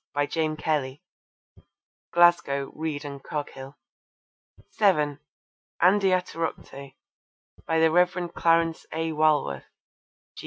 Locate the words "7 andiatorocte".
4.71-6.95